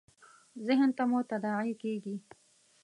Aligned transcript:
ذهن 0.67 0.89
ته 0.97 1.03
مو 1.09 1.19
تداعي 1.29 1.73
کېږي. 1.81 2.15